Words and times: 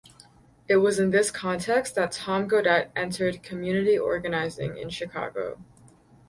It 0.67 0.77
was 0.77 0.97
in 0.97 1.11
this 1.11 1.29
context 1.29 1.93
that 1.93 2.11
Tom 2.11 2.49
Gaudette 2.49 2.89
entered 2.95 3.43
community 3.43 3.99
organizing 3.99 4.75
in 4.75 4.89
Chicago. 4.89 5.61